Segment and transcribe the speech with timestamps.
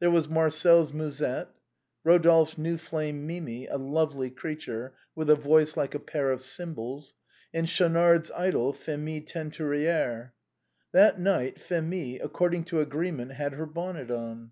[0.00, 1.50] There was Marcel's Musette;
[2.04, 7.14] Eodolphe's new flame, Mimi, a lovely creature, with a voice like a pair of cymbals;
[7.54, 10.32] and Schau nard's idol, Phémie Teinturière.
[10.90, 14.50] That night, Phémie, ac cording to agreement, had her bonnet on.